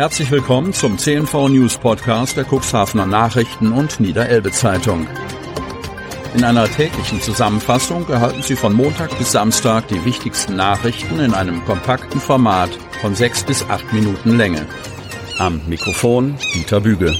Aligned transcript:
Herzlich 0.00 0.30
willkommen 0.30 0.72
zum 0.72 0.96
CNV 0.96 1.50
News 1.50 1.76
Podcast 1.76 2.34
der 2.34 2.46
Cuxhavener 2.46 3.04
Nachrichten 3.04 3.70
und 3.70 4.00
Niederelbe 4.00 4.50
Zeitung. 4.50 5.06
In 6.34 6.42
einer 6.42 6.64
täglichen 6.64 7.20
Zusammenfassung 7.20 8.08
erhalten 8.08 8.40
Sie 8.40 8.56
von 8.56 8.72
Montag 8.72 9.18
bis 9.18 9.32
Samstag 9.32 9.88
die 9.88 10.02
wichtigsten 10.06 10.56
Nachrichten 10.56 11.20
in 11.20 11.34
einem 11.34 11.62
kompakten 11.66 12.18
Format 12.18 12.70
von 13.02 13.14
sechs 13.14 13.44
bis 13.44 13.62
acht 13.68 13.92
Minuten 13.92 14.38
Länge. 14.38 14.64
Am 15.38 15.60
Mikrofon 15.68 16.38
Dieter 16.54 16.80
Büge. 16.80 17.14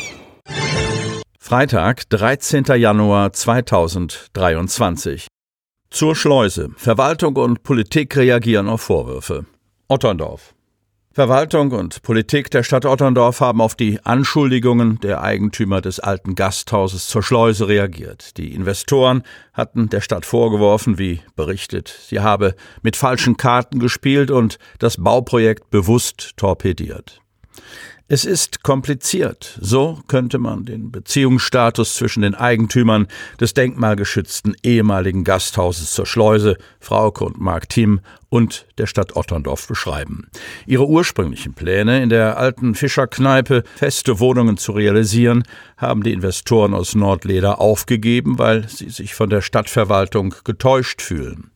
Freitag, 1.38 2.08
13. 2.08 2.64
Januar 2.76 3.34
2023. 3.34 5.26
Zur 5.90 6.16
Schleuse. 6.16 6.70
Verwaltung 6.76 7.36
und 7.36 7.62
Politik 7.62 8.16
reagieren 8.16 8.70
auf 8.70 8.80
Vorwürfe. 8.80 9.44
Otterndorf. 9.86 10.54
Verwaltung 11.12 11.72
und 11.72 12.02
Politik 12.02 12.52
der 12.52 12.62
Stadt 12.62 12.86
Otterndorf 12.86 13.40
haben 13.40 13.60
auf 13.60 13.74
die 13.74 13.98
Anschuldigungen 14.04 15.00
der 15.00 15.20
Eigentümer 15.22 15.80
des 15.80 15.98
alten 15.98 16.36
Gasthauses 16.36 17.08
zur 17.08 17.24
Schleuse 17.24 17.66
reagiert. 17.66 18.36
Die 18.36 18.54
Investoren 18.54 19.24
hatten 19.52 19.88
der 19.88 20.02
Stadt 20.02 20.24
vorgeworfen, 20.24 20.98
wie 20.98 21.20
berichtet, 21.34 21.88
sie 21.88 22.20
habe 22.20 22.54
mit 22.82 22.94
falschen 22.94 23.36
Karten 23.36 23.80
gespielt 23.80 24.30
und 24.30 24.60
das 24.78 24.98
Bauprojekt 24.98 25.68
bewusst 25.70 26.36
torpediert. 26.36 27.20
Es 28.12 28.24
ist 28.24 28.64
kompliziert. 28.64 29.56
So 29.60 30.00
könnte 30.08 30.38
man 30.38 30.64
den 30.64 30.90
Beziehungsstatus 30.90 31.94
zwischen 31.94 32.22
den 32.22 32.34
Eigentümern 32.34 33.06
des 33.38 33.54
denkmalgeschützten 33.54 34.56
ehemaligen 34.64 35.22
Gasthauses 35.22 35.92
zur 35.92 36.06
Schleuse, 36.06 36.56
Frauke 36.80 37.24
und 37.24 37.40
Mark 37.40 37.68
Thiem, 37.68 38.00
und 38.28 38.66
der 38.78 38.86
Stadt 38.86 39.14
Otterndorf 39.14 39.68
beschreiben. 39.68 40.28
Ihre 40.66 40.88
ursprünglichen 40.88 41.54
Pläne, 41.54 42.02
in 42.02 42.08
der 42.08 42.36
alten 42.36 42.74
Fischerkneipe 42.74 43.62
feste 43.76 44.18
Wohnungen 44.18 44.56
zu 44.56 44.72
realisieren, 44.72 45.44
haben 45.76 46.02
die 46.02 46.12
Investoren 46.12 46.74
aus 46.74 46.96
Nordleder 46.96 47.60
aufgegeben, 47.60 48.38
weil 48.38 48.68
sie 48.68 48.90
sich 48.90 49.14
von 49.14 49.30
der 49.30 49.40
Stadtverwaltung 49.40 50.34
getäuscht 50.44 51.02
fühlen. 51.02 51.50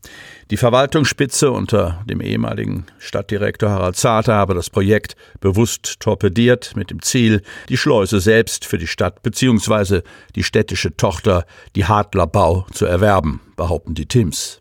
Die 0.50 0.58
Verwaltungsspitze 0.58 1.50
unter 1.50 2.02
dem 2.04 2.20
ehemaligen 2.20 2.84
Stadtdirektor 2.98 3.70
Harald 3.70 3.96
Zater 3.96 4.34
habe 4.34 4.52
das 4.52 4.68
Projekt 4.68 5.16
bewusst 5.40 6.00
torpediert 6.00 6.76
mit 6.76 6.90
dem 6.90 7.00
Ziel, 7.00 7.40
die 7.70 7.78
Schleuse 7.78 8.20
selbst 8.20 8.66
für 8.66 8.76
die 8.76 8.86
Stadt 8.86 9.22
bzw. 9.22 10.02
die 10.34 10.42
städtische 10.42 10.96
Tochter, 10.98 11.46
die 11.76 11.86
Hadler 11.86 12.26
Bau, 12.26 12.66
zu 12.72 12.84
erwerben, 12.84 13.40
behaupten 13.56 13.94
die 13.94 14.06
Tims. 14.06 14.60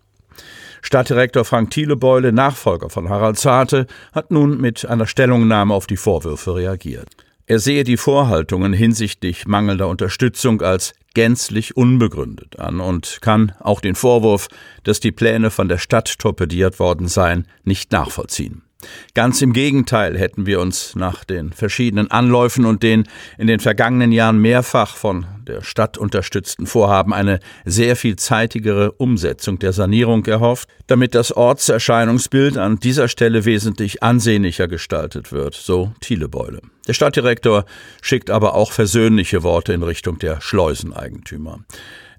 Stadtdirektor 0.81 1.43
Frank 1.43 1.71
Thielebeule, 1.71 2.31
Nachfolger 2.31 2.89
von 2.89 3.09
Harald 3.09 3.37
Zarte, 3.37 3.87
hat 4.13 4.31
nun 4.31 4.61
mit 4.61 4.85
einer 4.85 5.07
Stellungnahme 5.07 5.73
auf 5.73 5.87
die 5.87 5.97
Vorwürfe 5.97 6.55
reagiert. 6.55 7.09
Er 7.45 7.59
sehe 7.59 7.83
die 7.83 7.97
Vorhaltungen 7.97 8.71
hinsichtlich 8.71 9.45
mangelnder 9.45 9.89
Unterstützung 9.89 10.61
als 10.61 10.93
gänzlich 11.13 11.75
unbegründet 11.75 12.57
an 12.57 12.79
und 12.79 13.19
kann 13.21 13.51
auch 13.59 13.81
den 13.81 13.95
Vorwurf, 13.95 14.47
dass 14.83 15.01
die 15.01 15.11
Pläne 15.11 15.51
von 15.51 15.67
der 15.67 15.77
Stadt 15.77 16.19
torpediert 16.19 16.79
worden 16.79 17.07
seien, 17.07 17.47
nicht 17.63 17.91
nachvollziehen. 17.91 18.63
Ganz 19.13 19.41
im 19.41 19.53
Gegenteil 19.53 20.17
hätten 20.17 20.45
wir 20.45 20.59
uns 20.59 20.95
nach 20.95 21.23
den 21.23 21.51
verschiedenen 21.53 22.11
Anläufen 22.11 22.65
und 22.65 22.83
den 22.83 23.07
in 23.37 23.47
den 23.47 23.59
vergangenen 23.59 24.11
Jahren 24.11 24.39
mehrfach 24.39 24.95
von 24.95 25.25
der 25.47 25.61
Stadt 25.61 25.97
unterstützten 25.97 26.65
Vorhaben 26.65 27.13
eine 27.13 27.39
sehr 27.65 27.95
viel 27.95 28.15
zeitigere 28.15 28.91
Umsetzung 28.93 29.59
der 29.59 29.73
Sanierung 29.73 30.25
erhofft, 30.25 30.69
damit 30.87 31.15
das 31.15 31.31
Ortserscheinungsbild 31.31 32.57
an 32.57 32.79
dieser 32.79 33.07
Stelle 33.07 33.45
wesentlich 33.45 34.03
ansehnlicher 34.03 34.67
gestaltet 34.67 35.31
wird, 35.31 35.55
so 35.55 35.93
Thielebeule. 36.01 36.61
Der 36.87 36.93
Stadtdirektor 36.93 37.65
schickt 38.01 38.29
aber 38.29 38.55
auch 38.55 38.71
versöhnliche 38.71 39.43
Worte 39.43 39.73
in 39.73 39.83
Richtung 39.83 40.19
der 40.19 40.41
Schleuseneigentümer. 40.41 41.59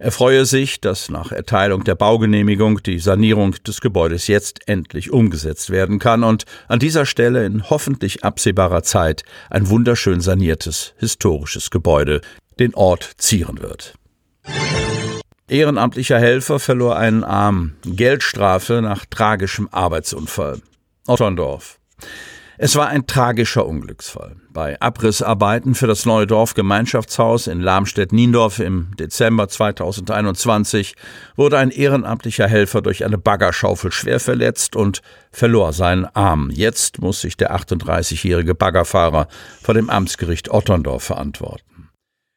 Er 0.05 0.13
freue 0.13 0.45
sich, 0.45 0.83
dass 0.83 1.09
nach 1.09 1.33
Erteilung 1.33 1.83
der 1.83 1.95
Baugenehmigung 1.95 2.83
die 2.83 2.99
Sanierung 2.99 3.53
des 3.67 3.81
Gebäudes 3.81 4.27
jetzt 4.27 4.69
endlich 4.69 5.11
umgesetzt 5.11 5.71
werden 5.71 5.99
kann 5.99 6.25
und 6.25 6.45
an 6.69 6.79
dieser 6.79 7.07
Stelle 7.07 7.47
in 7.47 7.71
hoffentlich 7.71 8.23
absehbarer 8.23 8.83
Zeit 8.83 9.23
ein 9.49 9.71
wunderschön 9.71 10.21
saniertes 10.21 10.93
historisches 10.99 11.71
Gebäude 11.71 12.21
den 12.59 12.75
Ort 12.75 13.13
zieren 13.17 13.63
wird. 13.63 13.95
Ehrenamtlicher 15.49 16.19
Helfer 16.19 16.59
verlor 16.59 16.99
einen 16.99 17.25
Arm. 17.25 17.77
Geldstrafe 17.87 18.83
nach 18.83 19.07
tragischem 19.07 19.71
Arbeitsunfall. 19.73 20.61
Otterndorf. 21.07 21.79
Es 22.59 22.77
war 22.77 22.89
ein 22.89 23.07
tragischer 23.07 23.65
Unglücksfall. 23.65 24.37
Bei 24.55 24.81
Abrissarbeiten 24.81 25.75
für 25.75 25.89
das 25.89 26.07
neue 26.07 26.29
Dorfgemeinschaftshaus 26.29 27.49
in 27.49 27.61
Lamstedt-Niendorf 27.61 28.61
im 28.61 28.93
Dezember 28.97 29.49
2021 29.49 30.95
wurde 31.35 31.59
ein 31.59 31.73
ehrenamtlicher 31.73 32.47
Helfer 32.47 32.81
durch 32.81 33.05
eine 33.05 33.19
Baggerschaufel 33.19 33.91
schwer 33.91 34.21
verletzt 34.21 34.77
und 34.77 35.03
verlor 35.33 35.73
seinen 35.73 36.05
Arm. 36.05 36.51
Jetzt 36.53 37.01
muss 37.01 37.21
sich 37.21 37.37
der 37.37 37.53
38-jährige 37.57 38.55
Baggerfahrer 38.55 39.27
vor 39.61 39.75
dem 39.75 39.91
Amtsgericht 39.91 40.49
Otterndorf 40.49 41.03
verantworten. 41.03 41.74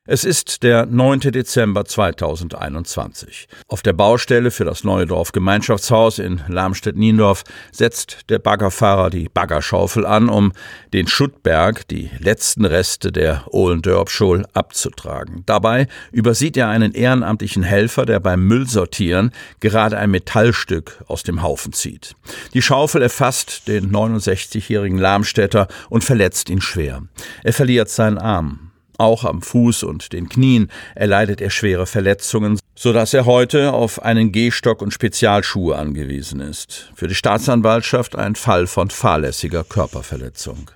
Es 0.10 0.24
ist 0.24 0.64
der 0.64 0.86
9. 0.86 1.20
Dezember 1.20 1.84
2021. 1.84 3.50
Auf 3.68 3.82
der 3.82 3.92
Baustelle 3.92 4.52
für 4.52 4.64
das 4.64 4.86
neue 4.86 5.06
Dorfgemeinschaftshaus 5.06 6.20
in 6.20 6.40
Lamstedt-Niendorf 6.48 7.44
setzt 7.74 8.30
der 8.30 8.40
Baggerfahrer 8.40 9.10
die 9.10 9.28
Baggerschaufel 9.28 10.06
an, 10.06 10.30
um 10.30 10.54
den 10.94 11.10
Schuttberg, 11.10 11.86
die 11.90 12.10
letzten 12.20 12.64
Reste 12.64 13.12
der 13.12 13.44
Ohlendörpschul, 13.48 14.46
abzutragen. 14.54 15.44
Dabei 15.46 15.88
übersieht 16.14 16.56
er 16.56 16.70
einen 16.70 16.94
ehrenamtlichen 16.94 17.64
Helfer, 17.64 18.06
der 18.06 18.22
beim 18.22 18.48
Müllsortieren 18.48 19.32
gerade 19.60 19.98
ein 19.98 20.12
Metallstück 20.12 21.04
aus 21.08 21.24
dem 21.24 21.44
Haufen 21.44 21.74
zieht. 21.74 22.16
Die 22.54 22.62
Schaufel 22.62 23.02
erfasst 23.02 23.68
den 23.68 23.92
69-jährigen 23.92 25.00
Lamstädter 25.00 25.68
und 25.90 26.06
verletzt 26.06 26.50
ihn 26.50 26.62
schwer. 26.62 27.02
Er 27.44 27.52
verliert 27.52 27.90
seinen 27.90 28.18
Arm. 28.18 28.67
Auch 28.98 29.24
am 29.24 29.42
Fuß 29.42 29.84
und 29.84 30.14
den 30.14 30.28
Knien 30.28 30.72
erleidet 30.96 31.40
er 31.42 31.50
schwere 31.50 31.86
Verletzungen, 31.86 32.60
so 32.76 32.94
dass 32.94 33.14
er 33.14 33.26
heute 33.26 33.74
auf 33.74 34.02
einen 34.04 34.32
Gehstock 34.32 34.82
und 34.82 34.94
Spezialschuhe 34.94 35.76
angewiesen 35.76 36.40
ist. 36.40 36.92
Für 36.96 37.08
die 37.08 37.16
Staatsanwaltschaft 37.16 38.16
ein 38.16 38.36
Fall 38.36 38.68
von 38.68 38.90
fahrlässiger 38.90 39.64
Körperverletzung. 39.64 40.72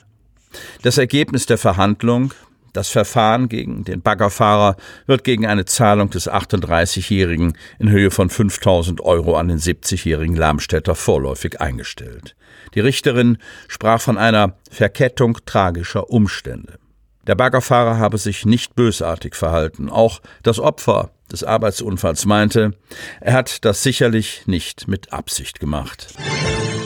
Das 0.81 0.97
Ergebnis 0.97 1.45
der 1.45 1.57
Verhandlung, 1.57 2.33
das 2.73 2.89
Verfahren 2.89 3.49
gegen 3.49 3.83
den 3.83 4.01
Baggerfahrer 4.01 4.77
wird 5.05 5.23
gegen 5.23 5.45
eine 5.45 5.65
Zahlung 5.65 6.09
des 6.09 6.29
38-Jährigen 6.29 7.57
in 7.79 7.89
Höhe 7.89 8.11
von 8.11 8.29
5000 8.29 9.01
Euro 9.01 9.35
an 9.35 9.49
den 9.49 9.57
70-jährigen 9.57 10.35
Lamstädter 10.35 10.95
vorläufig 10.95 11.59
eingestellt. 11.59 12.35
Die 12.73 12.79
Richterin 12.79 13.39
sprach 13.67 13.99
von 13.99 14.17
einer 14.17 14.55
Verkettung 14.69 15.37
tragischer 15.45 16.09
Umstände. 16.09 16.79
Der 17.27 17.35
Baggerfahrer 17.35 17.97
habe 17.97 18.17
sich 18.17 18.45
nicht 18.45 18.75
bösartig 18.75 19.35
verhalten. 19.35 19.89
Auch 19.89 20.21
das 20.43 20.59
Opfer 20.59 21.11
des 21.31 21.43
Arbeitsunfalls 21.43 22.25
meinte, 22.25 22.73
er 23.19 23.33
hat 23.33 23.63
das 23.63 23.83
sicherlich 23.83 24.43
nicht 24.47 24.87
mit 24.87 25.13
Absicht 25.13 25.59
gemacht. 25.59 26.07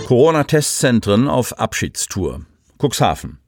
Corona-Testzentren 0.07 1.27
auf 1.27 1.57
Abschiedstour. 1.57 2.41
Cuxhaven. 2.85 3.39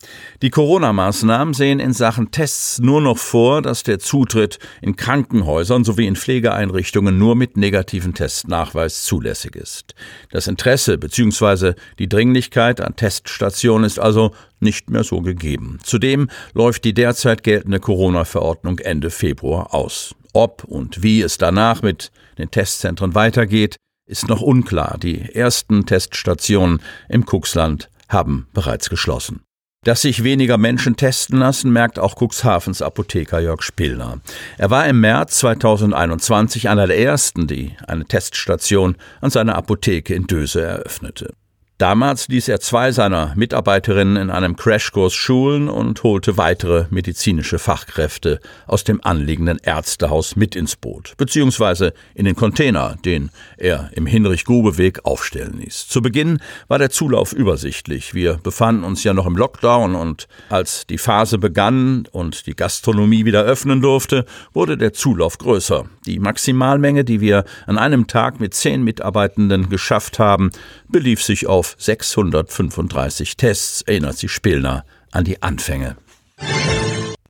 Die 0.41 0.49
Corona-Maßnahmen 0.49 1.53
sehen 1.53 1.79
in 1.79 1.93
Sachen 1.93 2.31
Tests 2.31 2.79
nur 2.79 3.01
noch 3.01 3.19
vor, 3.19 3.61
dass 3.61 3.83
der 3.83 3.99
Zutritt 3.99 4.57
in 4.81 4.95
Krankenhäusern 4.95 5.83
sowie 5.83 6.07
in 6.07 6.15
Pflegeeinrichtungen 6.15 7.17
nur 7.17 7.35
mit 7.35 7.55
negativen 7.55 8.15
Testnachweis 8.15 9.03
zulässig 9.03 9.55
ist. 9.55 9.93
Das 10.31 10.47
Interesse 10.47 10.97
bzw. 10.97 11.73
die 11.99 12.09
Dringlichkeit 12.09 12.81
an 12.81 12.95
Teststationen 12.95 13.85
ist 13.85 13.99
also 13.99 14.31
nicht 14.59 14.89
mehr 14.89 15.03
so 15.03 15.21
gegeben. 15.21 15.77
Zudem 15.83 16.29
läuft 16.53 16.83
die 16.83 16.95
derzeit 16.95 17.43
geltende 17.43 17.79
Corona-Verordnung 17.79 18.79
Ende 18.79 19.11
Februar 19.11 19.73
aus. 19.73 20.15
Ob 20.33 20.63
und 20.63 21.03
wie 21.03 21.21
es 21.21 21.37
danach 21.37 21.83
mit 21.83 22.11
den 22.39 22.49
Testzentren 22.49 23.13
weitergeht, 23.13 23.75
ist 24.07 24.27
noch 24.27 24.41
unklar. 24.41 24.97
Die 24.97 25.21
ersten 25.35 25.85
Teststationen 25.85 26.81
im 27.09 27.25
Cuxland 27.25 27.89
haben 28.07 28.47
bereits 28.53 28.89
geschlossen. 28.89 29.41
Dass 29.83 30.01
sich 30.01 30.23
weniger 30.23 30.57
Menschen 30.57 30.97
testen 30.97 31.39
lassen, 31.39 31.71
merkt 31.71 31.97
auch 31.99 32.15
Cuxhavens 32.15 32.81
Apotheker 32.81 33.39
Jörg 33.39 33.61
Spillner. 33.61 34.19
Er 34.57 34.69
war 34.69 34.85
im 34.87 34.99
März 34.99 35.39
2021 35.39 36.67
einer 36.67 36.87
der 36.87 36.99
ersten, 36.99 37.47
die 37.47 37.73
eine 37.87 38.05
Teststation 38.05 38.97
an 39.21 39.29
seiner 39.29 39.55
Apotheke 39.55 40.13
in 40.13 40.27
Döse 40.27 40.61
eröffnete. 40.61 41.33
Damals 41.77 42.27
ließ 42.27 42.47
er 42.47 42.59
zwei 42.59 42.91
seiner 42.91 43.33
Mitarbeiterinnen 43.35 44.17
in 44.17 44.29
einem 44.31 44.55
Crashkurs 44.55 45.13
schulen 45.13 45.69
und 45.69 46.01
holte 46.01 46.35
weitere 46.35 46.85
medizinische 46.89 47.59
Fachkräfte 47.59 48.39
aus 48.65 48.83
dem 48.83 48.99
anliegenden 49.03 49.59
Ärztehaus 49.61 50.35
mit 50.35 50.55
ins 50.55 50.75
Boot, 50.75 51.13
beziehungsweise 51.17 51.93
in 52.15 52.25
den 52.25 52.35
Container, 52.35 52.95
den 53.05 53.29
er 53.57 53.91
im 53.93 54.07
Hinrich-Grube-Weg 54.07 55.05
aufstellen 55.05 55.59
ließ. 55.59 55.87
Zu 55.87 56.01
Beginn 56.01 56.39
war 56.67 56.79
der 56.79 56.89
Zulauf 56.89 57.31
übersichtlich. 57.31 58.15
Wir 58.15 58.39
befanden 58.41 58.83
uns 58.83 59.03
ja 59.03 59.13
noch 59.13 59.27
im 59.27 59.37
Lockdown 59.37 59.93
und 59.93 60.27
als 60.49 60.87
die 60.87 60.97
Phase 60.97 61.37
begann 61.37 62.07
und 62.11 62.47
die 62.47 62.55
Gastronomie 62.55 63.25
wieder 63.25 63.43
öffnen 63.43 63.81
durfte, 63.81 64.25
wurde 64.51 64.79
der 64.79 64.93
Zulauf 64.93 65.37
größer. 65.37 65.85
Die 66.07 66.17
Maximalmenge, 66.17 67.03
die 67.03 67.21
wir 67.21 67.43
an 67.67 67.77
einem 67.77 68.07
Tag 68.07 68.39
mit 68.39 68.55
zehn 68.55 68.83
Mitarbeitenden 68.83 69.69
geschafft 69.69 70.17
haben, 70.17 70.49
belief 70.89 71.21
sich 71.21 71.45
auf 71.45 71.66
auf 71.67 71.75
635 71.77 73.35
Tests, 73.35 73.81
erinnert 73.81 74.17
sich 74.17 74.31
Spillner 74.31 74.85
an 75.11 75.25
die 75.25 75.41
Anfänge. 75.41 75.97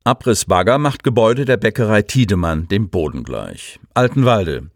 Abrissbagger 0.04 0.78
macht 0.78 1.04
Gebäude 1.04 1.46
der 1.46 1.58
Bäckerei 1.58 2.02
Tiedemann 2.02 2.68
dem 2.68 2.90
Boden 2.90 3.24
gleich. 3.24 3.80
Altenwalde. 3.94 4.70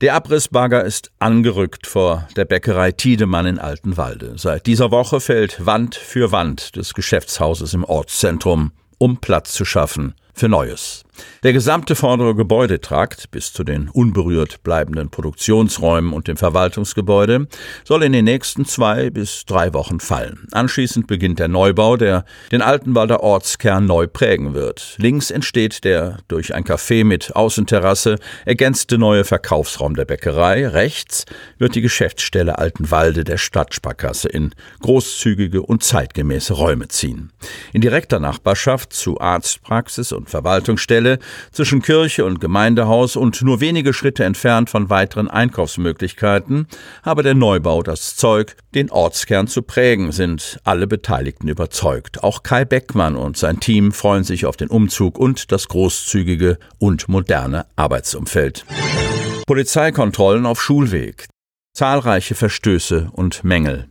Der 0.00 0.14
Abrissbagger 0.14 0.84
ist 0.84 1.10
angerückt 1.18 1.86
vor 1.86 2.28
der 2.36 2.44
Bäckerei 2.44 2.92
Tiedemann 2.92 3.46
in 3.46 3.58
Altenwalde. 3.58 4.34
Seit 4.36 4.66
dieser 4.66 4.92
Woche 4.92 5.20
fällt 5.20 5.66
Wand 5.66 5.96
für 5.96 6.30
Wand 6.30 6.76
des 6.76 6.94
Geschäftshauses 6.94 7.74
im 7.74 7.84
Ortszentrum, 7.84 8.72
um 8.98 9.16
Platz 9.16 9.54
zu 9.54 9.64
schaffen 9.64 10.14
für 10.34 10.48
Neues. 10.48 11.04
Der 11.42 11.52
gesamte 11.52 11.94
vordere 11.94 12.34
Gebäudetrakt 12.34 13.30
bis 13.30 13.52
zu 13.52 13.62
den 13.62 13.88
unberührt 13.88 14.62
bleibenden 14.64 15.08
Produktionsräumen 15.08 16.12
und 16.12 16.26
dem 16.26 16.36
Verwaltungsgebäude 16.36 17.46
soll 17.84 18.02
in 18.02 18.12
den 18.12 18.24
nächsten 18.24 18.64
zwei 18.64 19.10
bis 19.10 19.44
drei 19.44 19.72
Wochen 19.72 20.00
fallen. 20.00 20.48
Anschließend 20.52 21.06
beginnt 21.06 21.38
der 21.38 21.48
Neubau, 21.48 21.96
der 21.96 22.24
den 22.50 22.60
Altenwalder 22.60 23.22
Ortskern 23.22 23.86
neu 23.86 24.06
prägen 24.06 24.54
wird. 24.54 24.96
Links 24.98 25.30
entsteht 25.30 25.84
der 25.84 26.18
durch 26.28 26.54
ein 26.54 26.64
Café 26.64 27.04
mit 27.04 27.34
Außenterrasse 27.36 28.16
ergänzte 28.44 28.98
neue 28.98 29.24
Verkaufsraum 29.24 29.94
der 29.94 30.04
Bäckerei. 30.04 30.66
Rechts 30.66 31.24
wird 31.58 31.74
die 31.74 31.82
Geschäftsstelle 31.82 32.58
Altenwalde 32.58 33.24
der 33.24 33.38
Stadtsparkasse 33.38 34.28
in 34.28 34.54
großzügige 34.82 35.62
und 35.62 35.82
zeitgemäße 35.82 36.54
Räume 36.54 36.88
ziehen. 36.88 37.32
In 37.72 37.80
direkter 37.80 38.18
Nachbarschaft 38.18 38.92
zu 38.92 39.20
Arztpraxis 39.20 40.12
und 40.12 40.28
Verwaltungsstelle 40.28 41.07
zwischen 41.50 41.80
Kirche 41.80 42.24
und 42.26 42.40
Gemeindehaus 42.40 43.16
und 43.16 43.40
nur 43.40 43.60
wenige 43.60 43.94
Schritte 43.94 44.24
entfernt 44.24 44.68
von 44.68 44.90
weiteren 44.90 45.28
Einkaufsmöglichkeiten 45.28 46.66
habe 47.02 47.22
der 47.22 47.34
Neubau 47.34 47.82
das 47.82 48.16
Zeug, 48.16 48.56
den 48.74 48.90
Ortskern 48.90 49.46
zu 49.46 49.62
prägen, 49.62 50.12
sind 50.12 50.60
alle 50.64 50.86
Beteiligten 50.86 51.48
überzeugt. 51.48 52.22
Auch 52.22 52.42
Kai 52.42 52.64
Beckmann 52.64 53.16
und 53.16 53.36
sein 53.36 53.60
Team 53.60 53.92
freuen 53.92 54.24
sich 54.24 54.44
auf 54.44 54.56
den 54.56 54.68
Umzug 54.68 55.18
und 55.18 55.50
das 55.52 55.68
großzügige 55.68 56.58
und 56.78 57.08
moderne 57.08 57.66
Arbeitsumfeld. 57.76 58.66
Polizeikontrollen 59.46 60.44
auf 60.44 60.60
Schulweg. 60.60 61.26
Zahlreiche 61.72 62.34
Verstöße 62.34 63.08
und 63.12 63.44
Mängel. 63.44 63.88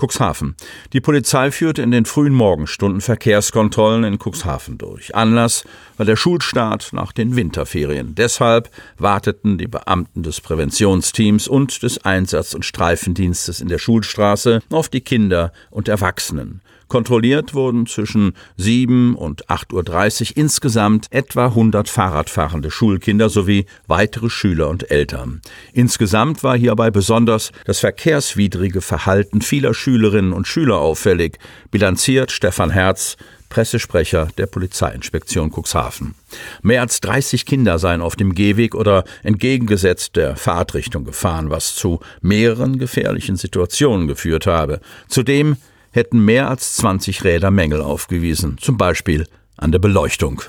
Cuxhaven. 0.00 0.54
Die 0.92 1.00
Polizei 1.00 1.50
führte 1.50 1.82
in 1.82 1.90
den 1.90 2.04
frühen 2.04 2.32
Morgenstunden 2.32 3.00
Verkehrskontrollen 3.00 4.04
in 4.04 4.18
Cuxhaven 4.18 4.78
durch. 4.78 5.14
Anlass 5.14 5.64
war 5.96 6.06
der 6.06 6.16
Schulstart 6.16 6.92
nach 6.92 7.12
den 7.12 7.36
Winterferien. 7.36 8.14
Deshalb 8.14 8.70
warteten 8.96 9.58
die 9.58 9.66
Beamten 9.66 10.22
des 10.22 10.40
Präventionsteams 10.40 11.48
und 11.48 11.82
des 11.82 12.04
Einsatz- 12.04 12.54
und 12.54 12.64
Streifendienstes 12.64 13.60
in 13.60 13.68
der 13.68 13.78
Schulstraße 13.78 14.60
auf 14.70 14.88
die 14.88 15.00
Kinder 15.00 15.52
und 15.70 15.88
Erwachsenen. 15.88 16.62
Kontrolliert 16.88 17.54
wurden 17.54 17.86
zwischen 17.86 18.32
7 18.56 19.14
und 19.14 19.46
8.30 19.46 20.30
Uhr 20.30 20.36
insgesamt 20.36 21.06
etwa 21.10 21.46
100 21.46 21.88
Fahrradfahrende 21.88 22.70
Schulkinder 22.70 23.28
sowie 23.28 23.66
weitere 23.86 24.30
Schüler 24.30 24.68
und 24.68 24.90
Eltern. 24.90 25.42
Insgesamt 25.72 26.42
war 26.42 26.56
hierbei 26.56 26.90
besonders 26.90 27.52
das 27.66 27.80
verkehrswidrige 27.80 28.80
Verhalten 28.80 29.42
vieler 29.42 29.74
Schülerinnen 29.74 30.32
und 30.32 30.48
Schüler 30.48 30.78
auffällig, 30.78 31.38
bilanziert 31.70 32.32
Stefan 32.32 32.70
Herz, 32.70 33.16
Pressesprecher 33.48 34.28
der 34.36 34.46
Polizeiinspektion 34.46 35.50
Cuxhaven. 35.50 36.14
Mehr 36.62 36.82
als 36.82 37.00
30 37.00 37.46
Kinder 37.46 37.78
seien 37.78 38.02
auf 38.02 38.16
dem 38.16 38.34
Gehweg 38.34 38.74
oder 38.74 39.04
entgegengesetzt 39.22 40.16
der 40.16 40.36
Fahrtrichtung 40.36 41.04
gefahren, 41.04 41.50
was 41.50 41.74
zu 41.74 42.00
mehreren 42.20 42.78
gefährlichen 42.78 43.36
Situationen 43.36 44.06
geführt 44.06 44.46
habe. 44.46 44.80
Zudem 45.08 45.56
hätten 45.98 46.24
mehr 46.24 46.48
als 46.48 46.76
20 46.76 47.24
Räder 47.24 47.50
Mängel 47.50 47.82
aufgewiesen, 47.82 48.56
zum 48.58 48.76
Beispiel 48.78 49.26
an 49.56 49.72
der 49.72 49.80
Beleuchtung. 49.80 50.42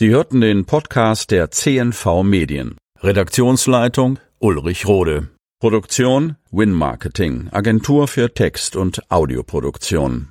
Sie 0.00 0.10
hörten 0.10 0.40
den 0.40 0.64
Podcast 0.66 1.30
der 1.30 1.50
CNV 1.50 2.22
Medien. 2.24 2.76
Redaktionsleitung 3.00 4.18
Ulrich 4.38 4.86
Rode. 4.86 5.28
Produktion 5.60 6.36
Win 6.50 6.72
Marketing, 6.72 7.48
Agentur 7.50 8.08
für 8.08 8.34
Text- 8.34 8.76
und 8.76 9.10
Audioproduktion. 9.10 10.28